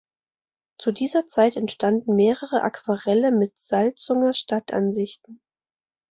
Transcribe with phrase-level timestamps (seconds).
[0.79, 5.39] Zu dieser Zeit entstanden mehrere Aquarelle mit Salzunger Stadtansichten.